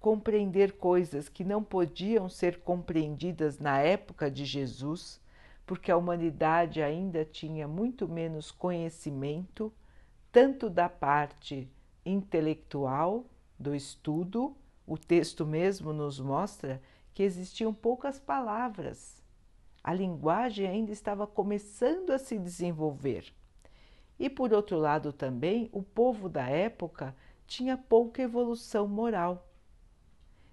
compreender 0.00 0.72
coisas 0.72 1.28
que 1.28 1.44
não 1.44 1.62
podiam 1.62 2.28
ser 2.28 2.60
compreendidas 2.60 3.58
na 3.58 3.78
época 3.78 4.30
de 4.30 4.44
Jesus, 4.44 5.20
porque 5.64 5.90
a 5.90 5.96
humanidade 5.96 6.82
ainda 6.82 7.24
tinha 7.24 7.66
muito 7.66 8.08
menos 8.08 8.50
conhecimento, 8.50 9.72
tanto 10.30 10.70
da 10.70 10.88
parte 10.88 11.68
intelectual 12.04 13.24
do 13.58 13.74
estudo, 13.74 14.56
o 14.86 14.96
texto 14.96 15.44
mesmo 15.44 15.92
nos 15.92 16.20
mostra 16.20 16.80
que 17.12 17.22
existiam 17.22 17.74
poucas 17.74 18.20
palavras 18.20 19.16
a 19.86 19.94
linguagem 19.94 20.66
ainda 20.66 20.90
estava 20.90 21.28
começando 21.28 22.10
a 22.10 22.18
se 22.18 22.36
desenvolver. 22.36 23.32
E 24.18 24.28
por 24.28 24.52
outro 24.52 24.76
lado 24.80 25.12
também, 25.12 25.68
o 25.72 25.80
povo 25.80 26.28
da 26.28 26.48
época 26.48 27.14
tinha 27.46 27.76
pouca 27.76 28.20
evolução 28.20 28.88
moral. 28.88 29.46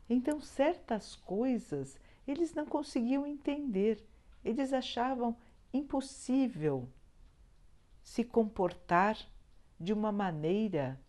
Então, 0.09 0.41
certas 0.41 1.15
coisas 1.15 1.97
eles 2.27 2.53
não 2.53 2.65
conseguiam 2.65 3.27
entender, 3.27 4.03
eles 4.43 4.71
achavam 4.71 5.35
impossível 5.73 6.89
se 8.01 8.23
comportar 8.23 9.17
de 9.79 9.91
uma 9.91 10.11
maneira 10.11 10.99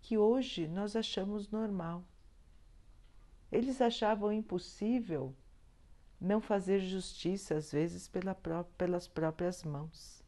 que 0.00 0.18
hoje 0.18 0.66
nós 0.66 0.96
achamos 0.96 1.48
normal. 1.50 2.04
Eles 3.50 3.80
achavam 3.80 4.32
impossível 4.32 5.34
não 6.20 6.40
fazer 6.40 6.80
justiça, 6.80 7.56
às 7.56 7.70
vezes, 7.70 8.08
pela 8.08 8.34
pró 8.34 8.64
pelas 8.78 9.06
próprias 9.06 9.62
mãos. 9.62 10.22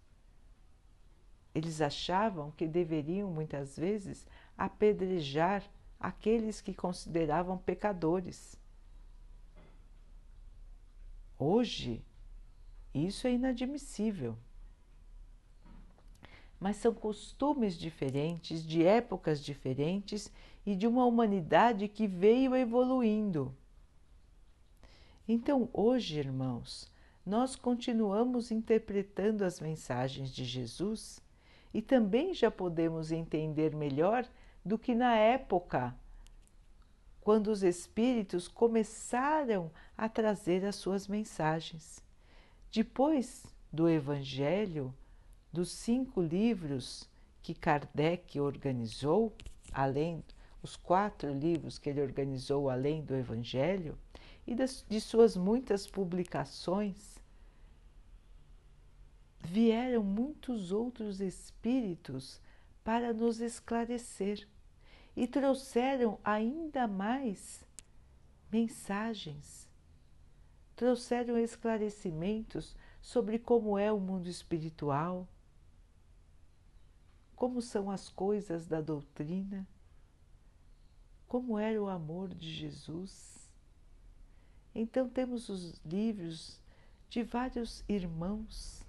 Eles 1.55 1.81
achavam 1.81 2.51
que 2.51 2.67
deveriam, 2.67 3.31
muitas 3.31 3.77
vezes, 3.77 4.27
apedrejar 4.59 5.65
aqueles 6.05 6.61
que 6.61 6.75
consideravam 6.75 7.57
pecadores. 7.57 8.61
Hoje, 11.39 12.05
isso 12.93 13.27
é 13.27 13.33
inadmissível. 13.33 14.37
Mas 16.61 16.77
são 16.77 16.93
costumes 16.93 17.77
diferentes, 17.77 18.65
de 18.67 18.85
épocas 18.85 19.43
diferentes 19.43 20.31
e 20.67 20.77
de 20.77 20.87
uma 20.87 21.07
humanidade 21.07 21.89
que 21.89 22.07
veio 22.07 22.55
evoluindo. 22.55 23.57
Então, 25.27 25.71
hoje, 25.73 26.19
irmãos, 26.19 26.93
nós 27.25 27.57
continuamos 27.57 28.51
interpretando 28.51 29.43
as 29.43 29.59
mensagens 29.59 30.31
de 30.31 30.45
Jesus 30.45 31.19
e 31.73 31.81
também 31.81 32.35
já 32.35 32.51
podemos 32.51 33.11
entender 33.11 33.75
melhor 33.75 34.29
do 34.65 34.79
que 34.79 34.95
na 34.95 35.15
época 35.17 35.95
quando 37.21 37.49
os 37.49 37.63
espíritos 37.63 38.47
começaram 38.47 39.71
a 39.97 40.09
trazer 40.09 40.65
as 40.65 40.77
suas 40.77 41.09
mensagens. 41.09 42.05
Depois 42.71 43.47
do 43.73 43.89
Evangelho, 43.89 44.95
dos 45.51 45.71
cinco 45.71 46.21
livros 46.21 47.09
que 47.43 47.55
Kardec 47.55 48.39
organizou, 48.39 49.35
além 49.73 50.23
os 50.63 50.77
quatro 50.77 51.33
livros 51.33 51.79
que 51.79 51.89
ele 51.89 52.03
organizou 52.03 52.69
além 52.69 53.03
do 53.03 53.15
Evangelho, 53.15 53.99
e 54.47 54.55
das, 54.55 54.85
de 54.87 55.01
suas 55.01 55.37
muitas 55.37 55.87
publicações, 55.87 57.19
vieram 59.41 60.03
muitos 60.03 60.73
outros 60.73 61.21
espíritos 61.21 62.41
para 62.83 63.15
nos 63.15 63.41
esclarecer 63.41 64.47
e 65.17 65.27
trouxeram 65.27 66.19
ainda 66.25 66.89
mais 66.89 67.65
mensagens, 68.51 69.69
trouxeram 70.75 71.39
esclarecimentos 71.39 72.77
sobre 73.01 73.39
como 73.39 73.79
é 73.79 73.93
o 73.93 74.01
mundo 74.01 74.29
espiritual, 74.29 75.29
como 77.37 77.61
são 77.61 77.91
as 77.91 78.09
coisas 78.09 78.67
da 78.67 78.81
doutrina, 78.81 79.67
como 81.29 81.59
era 81.59 81.81
o 81.83 81.89
amor 81.89 82.35
de 82.35 82.53
Jesus. 82.53 83.51
Então, 84.75 85.09
temos 85.09 85.49
os 85.49 85.79
livros 85.85 86.61
de 87.09 87.23
vários 87.23 87.85
irmãos 87.89 88.85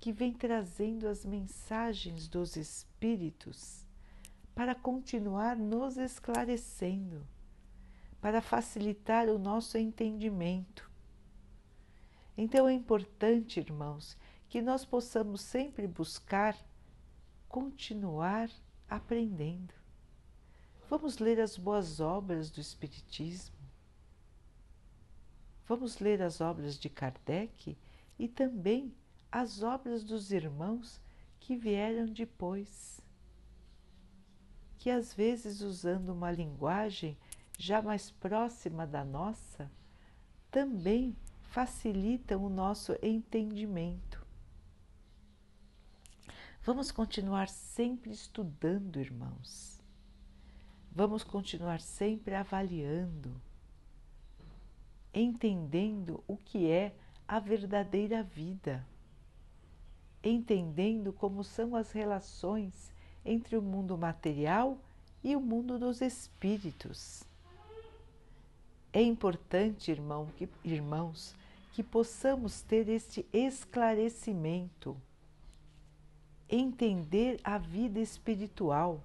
que 0.00 0.12
vêm 0.12 0.32
trazendo 0.32 1.06
as 1.06 1.24
mensagens 1.24 2.26
dos 2.28 2.56
Espíritos 2.56 3.81
para 4.54 4.74
continuar 4.74 5.56
nos 5.56 5.96
esclarecendo, 5.96 7.26
para 8.20 8.40
facilitar 8.40 9.28
o 9.28 9.38
nosso 9.38 9.78
entendimento. 9.78 10.90
Então 12.36 12.68
é 12.68 12.72
importante, 12.72 13.60
irmãos, 13.60 14.16
que 14.48 14.62
nós 14.62 14.84
possamos 14.84 15.40
sempre 15.40 15.86
buscar 15.86 16.56
continuar 17.48 18.50
aprendendo. 18.88 19.74
Vamos 20.88 21.18
ler 21.18 21.40
as 21.40 21.56
boas 21.56 22.00
obras 22.00 22.50
do 22.50 22.60
Espiritismo. 22.60 23.56
Vamos 25.66 25.98
ler 25.98 26.22
as 26.22 26.40
obras 26.40 26.78
de 26.78 26.88
Kardec 26.88 27.76
e 28.18 28.28
também 28.28 28.94
as 29.30 29.62
obras 29.62 30.04
dos 30.04 30.32
irmãos 30.32 31.00
que 31.40 31.56
vieram 31.56 32.06
depois, 32.06 33.01
que 34.82 34.90
às 34.90 35.14
vezes, 35.14 35.60
usando 35.60 36.08
uma 36.08 36.32
linguagem 36.32 37.16
já 37.56 37.80
mais 37.80 38.10
próxima 38.10 38.84
da 38.84 39.04
nossa, 39.04 39.70
também 40.50 41.16
facilitam 41.40 42.44
o 42.44 42.50
nosso 42.50 42.92
entendimento. 43.00 44.26
Vamos 46.64 46.90
continuar 46.90 47.48
sempre 47.48 48.10
estudando, 48.10 48.98
irmãos. 48.98 49.80
Vamos 50.90 51.22
continuar 51.22 51.80
sempre 51.80 52.34
avaliando, 52.34 53.40
entendendo 55.14 56.24
o 56.26 56.36
que 56.36 56.68
é 56.68 56.92
a 57.28 57.38
verdadeira 57.38 58.20
vida, 58.20 58.84
entendendo 60.24 61.12
como 61.12 61.44
são 61.44 61.76
as 61.76 61.92
relações 61.92 62.91
entre 63.24 63.56
o 63.56 63.62
mundo 63.62 63.96
material 63.96 64.78
e 65.22 65.36
o 65.36 65.40
mundo 65.40 65.78
dos 65.78 66.00
espíritos. 66.00 67.22
É 68.92 69.00
importante, 69.00 69.90
irmão, 69.90 70.28
que, 70.36 70.48
irmãos, 70.64 71.34
que 71.72 71.82
possamos 71.82 72.60
ter 72.60 72.88
este 72.88 73.24
esclarecimento 73.32 74.96
entender 76.52 77.40
a 77.42 77.56
vida 77.56 77.98
espiritual, 77.98 79.00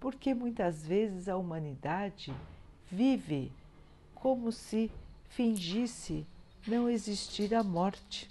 porque 0.00 0.34
muitas 0.34 0.84
vezes 0.84 1.28
a 1.28 1.36
humanidade 1.36 2.34
vive 2.90 3.52
como 4.16 4.50
se 4.50 4.90
fingisse 5.28 6.26
não 6.66 6.88
existir 6.88 7.54
a 7.54 7.62
morte. 7.62 8.28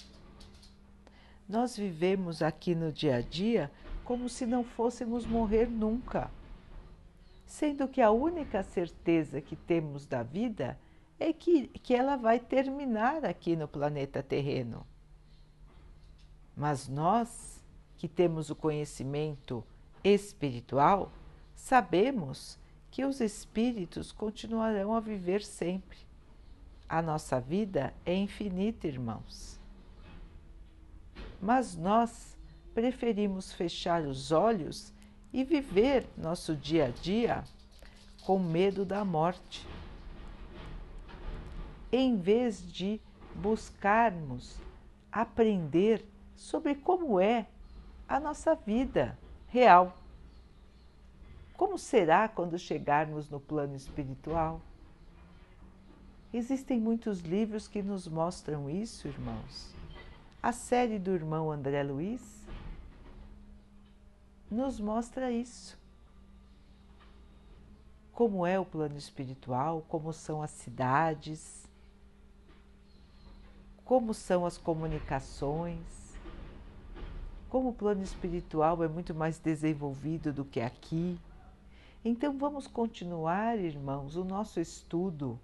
Nós 1.47 1.77
vivemos 1.77 2.41
aqui 2.41 2.75
no 2.75 2.91
dia 2.91 3.15
a 3.15 3.21
dia 3.21 3.71
como 4.07 4.29
se 4.29 4.45
não 4.45 4.63
fôssemos 4.63 5.25
morrer 5.25 5.69
nunca, 5.69 6.31
sendo 7.45 7.89
que 7.89 8.01
a 8.01 8.09
única 8.09 8.63
certeza 8.63 9.41
que 9.41 9.53
temos 9.53 10.05
da 10.05 10.23
vida 10.23 10.79
é 11.19 11.33
que, 11.33 11.67
que 11.67 11.93
ela 11.93 12.15
vai 12.15 12.39
terminar 12.39 13.25
aqui 13.25 13.53
no 13.53 13.67
planeta 13.67 14.23
terreno. 14.23 14.87
Mas 16.55 16.87
nós 16.87 17.61
que 17.97 18.07
temos 18.07 18.49
o 18.49 18.55
conhecimento 18.55 19.61
espiritual, 20.01 21.11
sabemos 21.53 22.57
que 22.89 23.03
os 23.03 23.19
espíritos 23.19 24.13
continuarão 24.13 24.95
a 24.95 25.01
viver 25.01 25.43
sempre. 25.43 25.97
A 26.87 27.01
nossa 27.01 27.41
vida 27.41 27.93
é 28.05 28.15
infinita, 28.15 28.87
irmãos. 28.87 29.59
Mas 31.41 31.75
nós 31.75 32.36
preferimos 32.77 33.51
fechar 33.51 34.03
os 34.03 34.31
olhos 34.31 34.93
e 35.33 35.43
viver 35.43 36.05
nosso 36.15 36.55
dia 36.55 36.85
a 36.85 36.89
dia 36.89 37.43
com 38.23 38.37
medo 38.37 38.85
da 38.85 39.03
morte, 39.03 39.67
em 41.91 42.17
vez 42.17 42.71
de 42.71 43.01
buscarmos 43.33 44.59
aprender 45.11 46.05
sobre 46.35 46.75
como 46.75 47.19
é 47.19 47.47
a 48.07 48.19
nossa 48.19 48.53
vida 48.53 49.17
real. 49.47 49.97
Como 51.57 51.79
será 51.79 52.27
quando 52.27 52.59
chegarmos 52.59 53.27
no 53.27 53.39
plano 53.39 53.75
espiritual? 53.75 54.61
Existem 56.31 56.79
muitos 56.79 57.21
livros 57.21 57.67
que 57.67 57.81
nos 57.81 58.07
mostram 58.07 58.69
isso, 58.69 59.07
irmãos. 59.07 59.73
A 60.43 60.51
série 60.51 60.99
do 60.99 61.15
irmão 61.15 61.51
André 61.51 61.81
Luiz 61.81 62.36
nos 64.49 64.79
mostra 64.79 65.31
isso. 65.31 65.77
Como 68.13 68.45
é 68.45 68.59
o 68.59 68.65
plano 68.65 68.97
espiritual, 68.97 69.85
como 69.87 70.11
são 70.11 70.41
as 70.41 70.51
cidades, 70.51 71.67
como 73.85 74.13
são 74.13 74.45
as 74.45 74.57
comunicações, 74.57 76.17
como 77.49 77.69
o 77.69 77.73
plano 77.73 78.03
espiritual 78.03 78.83
é 78.83 78.87
muito 78.87 79.13
mais 79.13 79.39
desenvolvido 79.39 80.33
do 80.33 80.43
que 80.43 80.59
aqui. 80.59 81.19
Então 82.03 82.37
vamos 82.37 82.67
continuar, 82.67 83.57
irmãos, 83.57 84.15
o 84.15 84.23
nosso 84.23 84.59
estudo. 84.59 85.39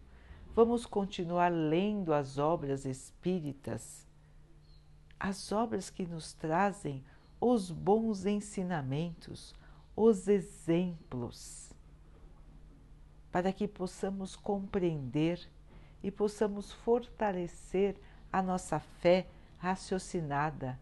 Vamos 0.55 0.85
continuar 0.85 1.51
lendo 1.51 2.13
as 2.13 2.37
obras 2.37 2.85
espíritas, 2.85 4.05
as 5.19 5.51
obras 5.51 5.89
que 5.89 6.05
nos 6.05 6.33
trazem 6.33 7.03
os 7.45 7.69
bons 7.69 8.25
ensinamentos, 8.25 9.53
os 9.95 10.27
exemplos, 10.27 11.71
para 13.31 13.51
que 13.51 13.67
possamos 13.67 14.35
compreender 14.35 15.39
e 16.01 16.09
possamos 16.09 16.71
fortalecer 16.71 17.95
a 18.31 18.41
nossa 18.41 18.79
fé 18.79 19.27
raciocinada 19.57 20.79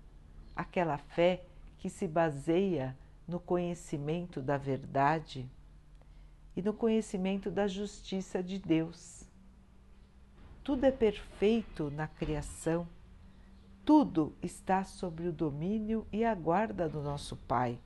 aquela 0.56 0.98
fé 0.98 1.44
que 1.78 1.90
se 1.90 2.08
baseia 2.08 2.96
no 3.28 3.40
conhecimento 3.40 4.42
da 4.42 4.58
verdade 4.58 5.50
e 6.56 6.62
no 6.62 6.74
conhecimento 6.74 7.50
da 7.50 7.68
justiça 7.68 8.44
de 8.44 8.60
Deus. 8.60 9.26
Tudo 10.64 10.84
é 10.86 10.92
perfeito 10.92 11.90
na 11.90 12.08
criação, 12.08 12.88
tudo 13.94 14.34
está 14.42 14.86
sob 14.86 15.28
o 15.28 15.34
domínio 15.34 16.08
e 16.14 16.24
a 16.24 16.34
guarda 16.34 16.88
do 16.88 17.02
nosso 17.02 17.36
Pai. 17.36 17.78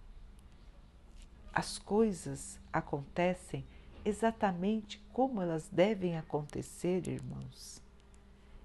As 1.52 1.80
coisas 1.80 2.60
acontecem 2.72 3.65
exatamente 4.06 5.04
como 5.12 5.41
elas 5.41 5.68
devem 5.68 6.15
acontecer, 6.15 7.08
irmãos. 7.08 7.82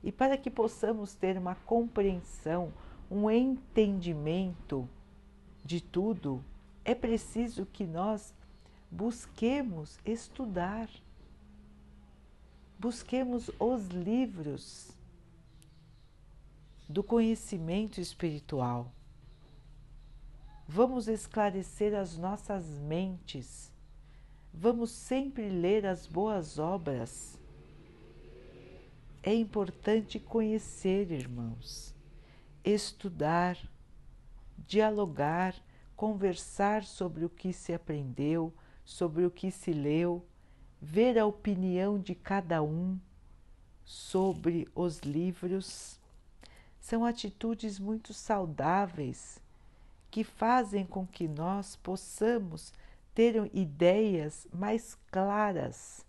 E 0.04 0.12
para 0.12 0.36
que 0.36 0.50
possamos 0.50 1.14
ter 1.14 1.38
uma 1.38 1.54
compreensão, 1.54 2.70
um 3.10 3.30
entendimento 3.30 4.86
de 5.64 5.80
tudo, 5.80 6.44
é 6.84 6.94
preciso 6.94 7.64
que 7.64 7.86
nós 7.86 8.34
busquemos 8.90 9.98
estudar, 10.04 10.90
busquemos 12.78 13.50
os 13.58 13.88
livros 13.88 14.99
do 16.90 17.04
conhecimento 17.04 18.00
espiritual. 18.00 18.92
Vamos 20.66 21.06
esclarecer 21.06 21.94
as 21.94 22.18
nossas 22.18 22.66
mentes. 22.80 23.72
Vamos 24.52 24.90
sempre 24.90 25.48
ler 25.48 25.86
as 25.86 26.04
boas 26.04 26.58
obras. 26.58 27.38
É 29.22 29.32
importante 29.32 30.18
conhecer, 30.18 31.12
irmãos, 31.12 31.94
estudar, 32.64 33.56
dialogar, 34.66 35.54
conversar 35.94 36.82
sobre 36.82 37.24
o 37.24 37.30
que 37.30 37.52
se 37.52 37.72
aprendeu, 37.72 38.52
sobre 38.84 39.24
o 39.24 39.30
que 39.30 39.52
se 39.52 39.72
leu, 39.72 40.26
ver 40.82 41.16
a 41.20 41.24
opinião 41.24 42.00
de 42.00 42.16
cada 42.16 42.60
um 42.64 42.98
sobre 43.84 44.66
os 44.74 44.98
livros. 45.00 45.99
São 46.80 47.04
atitudes 47.04 47.78
muito 47.78 48.12
saudáveis 48.12 49.40
que 50.10 50.24
fazem 50.24 50.84
com 50.84 51.06
que 51.06 51.28
nós 51.28 51.76
possamos 51.76 52.72
ter 53.14 53.50
ideias 53.54 54.48
mais 54.52 54.96
claras 55.10 56.04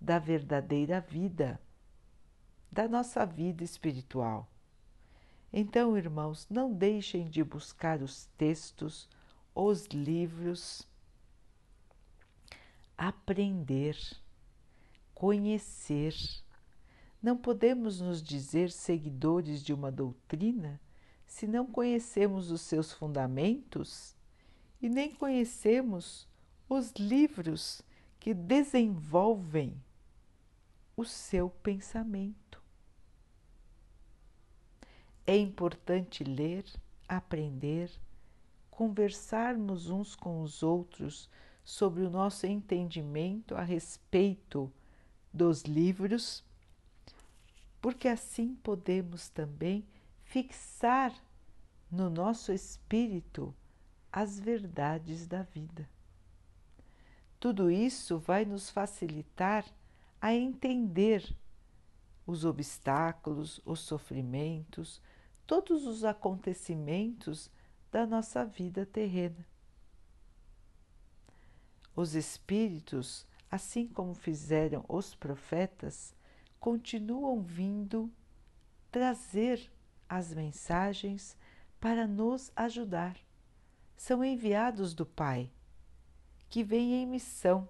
da 0.00 0.18
verdadeira 0.18 1.00
vida, 1.00 1.60
da 2.70 2.86
nossa 2.86 3.24
vida 3.26 3.64
espiritual. 3.64 4.48
Então, 5.52 5.98
irmãos, 5.98 6.46
não 6.48 6.72
deixem 6.72 7.28
de 7.28 7.42
buscar 7.42 8.00
os 8.02 8.26
textos, 8.38 9.08
os 9.54 9.86
livros, 9.86 10.86
aprender, 12.96 13.96
conhecer. 15.12 16.14
Não 17.22 17.36
podemos 17.36 18.00
nos 18.00 18.22
dizer 18.22 18.70
seguidores 18.70 19.62
de 19.62 19.74
uma 19.74 19.92
doutrina 19.92 20.80
se 21.26 21.46
não 21.46 21.66
conhecemos 21.66 22.50
os 22.50 22.62
seus 22.62 22.92
fundamentos 22.92 24.16
e 24.80 24.88
nem 24.88 25.14
conhecemos 25.14 26.26
os 26.68 26.92
livros 26.92 27.82
que 28.18 28.32
desenvolvem 28.32 29.74
o 30.96 31.04
seu 31.04 31.50
pensamento. 31.50 32.62
É 35.26 35.36
importante 35.36 36.24
ler, 36.24 36.64
aprender, 37.08 37.90
conversarmos 38.70 39.90
uns 39.90 40.16
com 40.16 40.42
os 40.42 40.62
outros 40.62 41.28
sobre 41.64 42.02
o 42.02 42.10
nosso 42.10 42.46
entendimento 42.46 43.54
a 43.54 43.62
respeito 43.62 44.72
dos 45.32 45.62
livros, 45.62 46.42
porque 47.80 48.08
assim 48.08 48.54
podemos 48.56 49.28
também 49.28 49.86
fixar 50.22 51.14
no 51.90 52.10
nosso 52.10 52.52
espírito 52.52 53.54
as 54.12 54.38
verdades 54.38 55.26
da 55.26 55.42
vida. 55.42 55.88
Tudo 57.38 57.70
isso 57.70 58.18
vai 58.18 58.44
nos 58.44 58.70
facilitar 58.70 59.64
a 60.20 60.34
entender 60.34 61.34
os 62.26 62.44
obstáculos, 62.44 63.60
os 63.64 63.80
sofrimentos, 63.80 65.00
todos 65.46 65.86
os 65.86 66.04
acontecimentos 66.04 67.50
da 67.90 68.06
nossa 68.06 68.44
vida 68.44 68.84
terrena. 68.84 69.46
Os 71.96 72.14
Espíritos, 72.14 73.26
assim 73.50 73.88
como 73.88 74.14
fizeram 74.14 74.84
os 74.88 75.14
profetas, 75.14 76.14
continuam 76.60 77.42
vindo 77.42 78.12
trazer 78.92 79.72
as 80.06 80.34
mensagens 80.34 81.36
para 81.80 82.06
nos 82.06 82.52
ajudar. 82.54 83.16
São 83.96 84.22
enviados 84.22 84.94
do 84.94 85.06
Pai, 85.06 85.50
que 86.48 86.62
vem 86.62 86.94
em 86.94 87.06
missão 87.06 87.68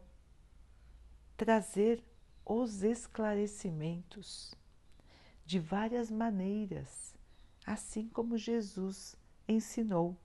trazer 1.37 2.05
os 2.44 2.83
esclarecimentos 2.83 4.55
de 5.46 5.59
várias 5.59 6.11
maneiras, 6.11 7.14
assim 7.64 8.09
como 8.09 8.37
Jesus 8.37 9.16
ensinou. 9.46 10.16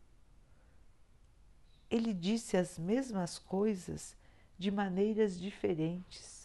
Ele 1.90 2.14
disse 2.14 2.58
as 2.58 2.80
mesmas 2.80 3.38
coisas 3.38 4.18
de 4.58 4.72
maneiras 4.72 5.40
diferentes, 5.40 6.45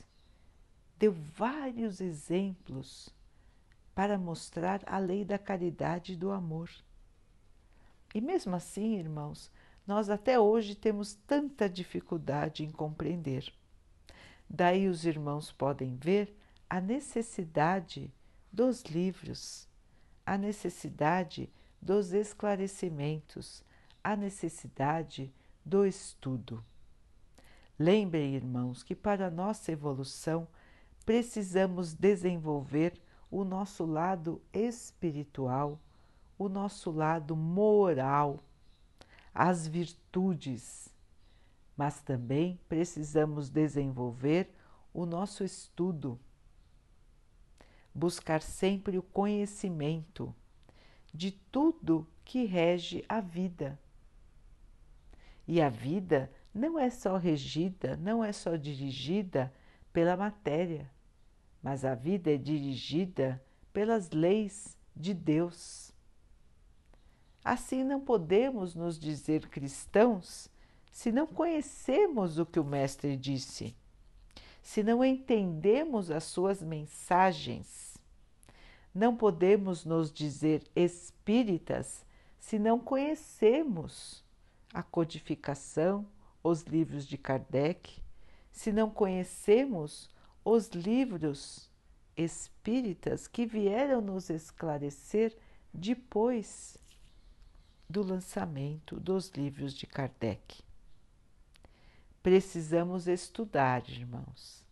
deu 1.00 1.12
vários 1.12 1.98
exemplos 1.98 3.08
para 3.94 4.18
mostrar 4.18 4.82
a 4.84 4.98
lei 4.98 5.24
da 5.24 5.38
caridade 5.38 6.12
e 6.12 6.16
do 6.16 6.30
amor. 6.30 6.70
E 8.14 8.20
mesmo 8.20 8.54
assim, 8.54 8.98
irmãos, 8.98 9.50
nós 9.86 10.10
até 10.10 10.38
hoje 10.38 10.74
temos 10.74 11.14
tanta 11.26 11.70
dificuldade 11.70 12.64
em 12.64 12.70
compreender. 12.70 13.50
Daí 14.46 14.88
os 14.88 15.06
irmãos 15.06 15.50
podem 15.50 15.96
ver 15.96 16.36
a 16.68 16.82
necessidade 16.82 18.12
dos 18.52 18.82
livros, 18.82 19.66
a 20.26 20.36
necessidade 20.36 21.50
dos 21.80 22.12
esclarecimentos, 22.12 23.64
a 24.04 24.14
necessidade 24.14 25.32
do 25.64 25.86
estudo. 25.86 26.62
Lembrem, 27.78 28.34
irmãos, 28.34 28.82
que 28.82 28.94
para 28.94 29.28
a 29.28 29.30
nossa 29.30 29.72
evolução 29.72 30.46
precisamos 31.10 31.92
desenvolver 31.92 32.92
o 33.28 33.42
nosso 33.42 33.84
lado 33.84 34.40
espiritual, 34.52 35.76
o 36.38 36.48
nosso 36.48 36.92
lado 36.92 37.34
moral, 37.34 38.38
as 39.34 39.66
virtudes, 39.66 40.88
mas 41.76 42.00
também 42.00 42.60
precisamos 42.68 43.50
desenvolver 43.50 44.54
o 44.94 45.04
nosso 45.04 45.42
estudo, 45.42 46.16
buscar 47.92 48.40
sempre 48.40 48.96
o 48.96 49.02
conhecimento 49.02 50.32
de 51.12 51.32
tudo 51.32 52.06
que 52.24 52.44
rege 52.44 53.04
a 53.08 53.20
vida. 53.20 53.76
E 55.44 55.60
a 55.60 55.68
vida 55.68 56.30
não 56.54 56.78
é 56.78 56.88
só 56.88 57.16
regida, 57.16 57.96
não 57.96 58.22
é 58.22 58.32
só 58.32 58.54
dirigida 58.54 59.52
pela 59.92 60.16
matéria, 60.16 60.88
mas 61.62 61.84
a 61.84 61.94
vida 61.94 62.32
é 62.32 62.36
dirigida 62.36 63.42
pelas 63.72 64.10
leis 64.10 64.76
de 64.94 65.14
Deus. 65.14 65.92
Assim 67.44 67.84
não 67.84 68.00
podemos 68.00 68.74
nos 68.74 68.98
dizer 68.98 69.48
cristãos 69.48 70.50
se 70.90 71.12
não 71.12 71.26
conhecemos 71.26 72.38
o 72.38 72.44
que 72.44 72.58
o 72.58 72.64
Mestre 72.64 73.16
disse, 73.16 73.76
se 74.62 74.82
não 74.82 75.04
entendemos 75.04 76.10
as 76.10 76.24
suas 76.24 76.62
mensagens. 76.62 77.96
Não 78.92 79.16
podemos 79.16 79.84
nos 79.84 80.12
dizer 80.12 80.64
espíritas 80.74 82.04
se 82.38 82.58
não 82.58 82.78
conhecemos 82.78 84.24
a 84.74 84.82
codificação, 84.82 86.06
os 86.42 86.62
livros 86.62 87.06
de 87.06 87.16
Kardec, 87.16 88.02
se 88.50 88.72
não 88.72 88.90
conhecemos 88.90 90.10
os 90.50 90.66
livros 90.70 91.70
espíritas 92.16 93.28
que 93.28 93.46
vieram 93.46 94.00
nos 94.00 94.30
esclarecer 94.30 95.36
depois 95.72 96.76
do 97.88 98.02
lançamento 98.02 98.98
dos 98.98 99.28
livros 99.30 99.72
de 99.72 99.86
Kardec. 99.86 100.60
Precisamos 102.20 103.06
estudar, 103.06 103.88
irmãos. 103.88 104.66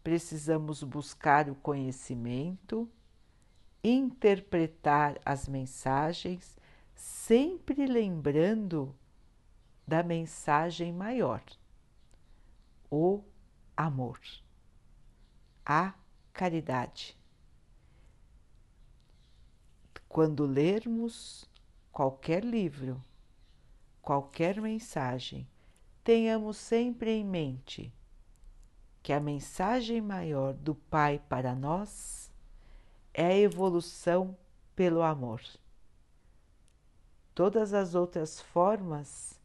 Precisamos 0.00 0.84
buscar 0.84 1.50
o 1.50 1.56
conhecimento, 1.56 2.88
interpretar 3.82 5.20
as 5.24 5.48
mensagens, 5.48 6.56
sempre 6.94 7.84
lembrando 7.86 8.94
da 9.84 10.04
mensagem 10.04 10.92
maior, 10.92 11.42
o 12.88 13.24
amor, 13.76 14.20
a 15.66 15.92
caridade. 16.32 17.18
Quando 20.08 20.46
lermos 20.46 21.44
qualquer 21.90 22.44
livro, 22.44 23.02
qualquer 24.00 24.60
mensagem, 24.60 25.44
tenhamos 26.04 26.56
sempre 26.56 27.10
em 27.10 27.24
mente 27.24 27.92
que 29.02 29.12
a 29.12 29.18
mensagem 29.18 30.00
maior 30.00 30.54
do 30.54 30.74
Pai 30.74 31.20
para 31.28 31.52
nós 31.54 32.32
é 33.12 33.26
a 33.26 33.36
evolução 33.36 34.38
pelo 34.76 35.02
amor. 35.02 35.42
Todas 37.34 37.74
as 37.74 37.94
outras 37.96 38.40
formas 38.40 39.40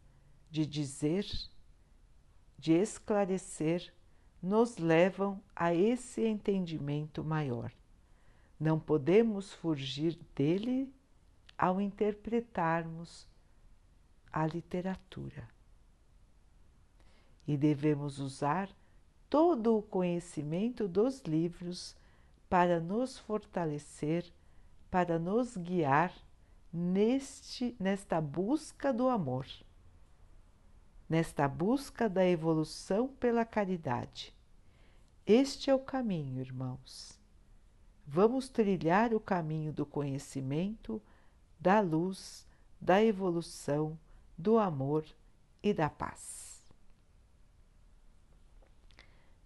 de 0.51 0.65
dizer, 0.65 1.25
de 2.57 2.73
esclarecer, 2.73 3.91
nos 4.41 4.77
levam 4.77 5.39
a 5.55 5.73
esse 5.73 6.25
entendimento 6.25 7.23
maior. 7.23 7.71
Não 8.59 8.79
podemos 8.79 9.53
fugir 9.53 10.17
dele 10.35 10.91
ao 11.57 11.79
interpretarmos 11.79 13.27
a 14.31 14.45
literatura. 14.47 15.47
E 17.47 17.57
devemos 17.57 18.19
usar 18.19 18.69
todo 19.29 19.77
o 19.77 19.81
conhecimento 19.81 20.87
dos 20.87 21.21
livros 21.21 21.95
para 22.49 22.79
nos 22.79 23.17
fortalecer, 23.19 24.25
para 24.89 25.17
nos 25.17 25.55
guiar 25.55 26.13
neste 26.71 27.75
nesta 27.79 28.21
busca 28.21 28.93
do 28.93 29.07
amor, 29.09 29.45
nesta 31.11 31.45
busca 31.45 32.07
da 32.07 32.25
evolução 32.25 33.09
pela 33.09 33.43
caridade. 33.43 34.33
Este 35.27 35.69
é 35.69 35.75
o 35.75 35.79
caminho, 35.79 36.39
irmãos. 36.39 37.19
Vamos 38.07 38.47
trilhar 38.47 39.13
o 39.13 39.19
caminho 39.19 39.73
do 39.73 39.85
conhecimento, 39.85 41.01
da 41.59 41.81
luz, 41.81 42.47
da 42.79 43.03
evolução, 43.03 43.99
do 44.37 44.57
amor 44.57 45.05
e 45.61 45.73
da 45.73 45.89
paz. 45.89 46.65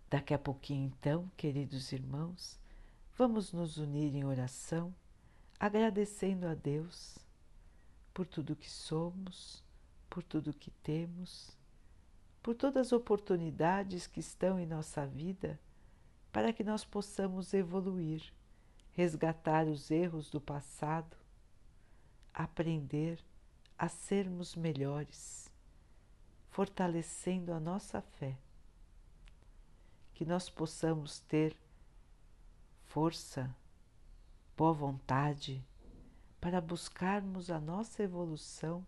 Daqui 0.07 0.35
a 0.35 0.39
pouquinho, 0.39 0.93
então, 0.95 1.31
queridos 1.35 1.91
irmãos, 1.91 2.59
vamos 3.17 3.51
nos 3.51 3.77
unir 3.77 4.13
em 4.13 4.23
oração, 4.23 4.93
agradecendo 5.59 6.45
a 6.45 6.53
Deus 6.53 7.17
por 8.13 8.27
tudo 8.27 8.55
que 8.55 8.69
somos, 8.69 9.64
por 10.09 10.23
tudo 10.23 10.53
que 10.53 10.71
temos, 10.71 11.57
por 12.41 12.55
todas 12.55 12.87
as 12.87 12.93
oportunidades 12.93 14.07
que 14.07 14.19
estão 14.19 14.59
em 14.59 14.65
nossa 14.65 15.05
vida 15.05 15.59
para 16.35 16.51
que 16.51 16.65
nós 16.65 16.83
possamos 16.83 17.53
evoluir, 17.53 18.21
resgatar 18.91 19.67
os 19.67 19.89
erros 19.89 20.29
do 20.29 20.41
passado, 20.41 21.15
aprender 22.33 23.23
a 23.77 23.87
sermos 23.87 24.53
melhores, 24.53 25.49
fortalecendo 26.49 27.53
a 27.53 27.59
nossa 27.61 28.01
fé. 28.01 28.37
Que 30.13 30.25
nós 30.25 30.49
possamos 30.49 31.21
ter 31.21 31.55
força, 32.83 33.55
boa 34.57 34.73
vontade 34.73 35.63
para 36.41 36.59
buscarmos 36.59 37.49
a 37.49 37.61
nossa 37.61 38.03
evolução 38.03 38.85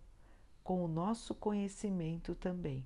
com 0.68 0.84
o 0.84 0.88
nosso 0.90 1.34
conhecimento 1.34 2.36
também. 2.36 2.86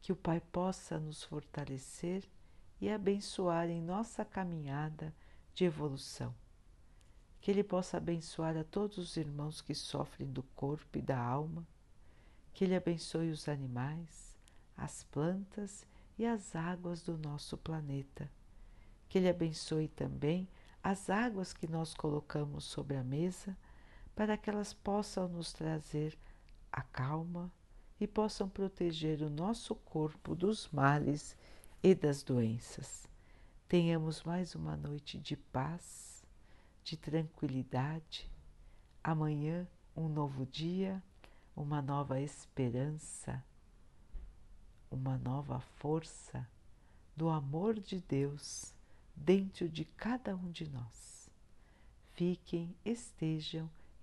Que 0.00 0.10
o 0.10 0.16
Pai 0.16 0.40
possa 0.40 0.98
nos 0.98 1.22
fortalecer 1.22 2.24
e 2.80 2.88
abençoar 2.88 3.68
em 3.68 3.82
nossa 3.82 4.24
caminhada 4.24 5.14
de 5.52 5.66
evolução. 5.66 6.34
Que 7.42 7.50
Ele 7.50 7.62
possa 7.62 7.98
abençoar 7.98 8.56
a 8.56 8.64
todos 8.64 8.96
os 8.96 9.18
irmãos 9.18 9.60
que 9.60 9.74
sofrem 9.74 10.26
do 10.26 10.42
corpo 10.42 10.96
e 10.96 11.02
da 11.02 11.20
alma, 11.20 11.68
que 12.54 12.64
Ele 12.64 12.74
abençoe 12.74 13.28
os 13.28 13.46
animais, 13.46 14.34
as 14.78 15.04
plantas 15.04 15.86
e 16.16 16.24
as 16.24 16.56
águas 16.56 17.02
do 17.02 17.18
nosso 17.18 17.58
planeta, 17.58 18.30
que 19.10 19.18
Ele 19.18 19.28
abençoe 19.28 19.88
também 19.88 20.48
as 20.82 21.10
águas 21.10 21.52
que 21.52 21.66
nós 21.66 21.92
colocamos 21.92 22.64
sobre 22.64 22.96
a 22.96 23.04
mesa, 23.04 23.54
para 24.16 24.38
que 24.38 24.48
elas 24.48 24.72
possam 24.72 25.28
nos 25.28 25.52
trazer 25.52 26.18
a 26.72 26.80
calma 26.80 27.52
e 28.00 28.06
possam 28.06 28.48
proteger 28.48 29.20
o 29.20 29.28
nosso 29.28 29.74
corpo 29.74 30.34
dos 30.34 30.70
males 30.70 31.36
e 31.82 31.94
das 31.94 32.22
doenças. 32.22 33.06
Tenhamos 33.68 34.22
mais 34.22 34.54
uma 34.54 34.74
noite 34.74 35.18
de 35.18 35.36
paz, 35.36 36.24
de 36.82 36.96
tranquilidade. 36.96 38.30
Amanhã, 39.04 39.68
um 39.94 40.08
novo 40.08 40.46
dia, 40.46 41.02
uma 41.54 41.82
nova 41.82 42.18
esperança, 42.18 43.44
uma 44.90 45.18
nova 45.18 45.60
força 45.60 46.48
do 47.14 47.28
amor 47.28 47.78
de 47.78 48.00
Deus 48.00 48.74
dentro 49.14 49.68
de 49.68 49.84
cada 49.84 50.34
um 50.34 50.50
de 50.50 50.68
nós. 50.70 51.30
Fiquem, 52.14 52.74
estejam 52.82 53.68